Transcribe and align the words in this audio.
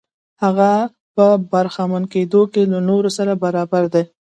هغه 0.43 0.71
په 1.15 1.25
برخمن 1.51 2.03
کېدو 2.13 2.41
کې 2.53 2.61
له 2.71 2.79
نورو 2.89 3.09
سره 3.17 3.31
برابر 3.43 3.83
دی. 3.93 4.03